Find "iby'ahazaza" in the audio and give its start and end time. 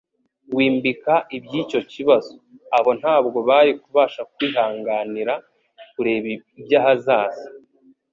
6.59-7.47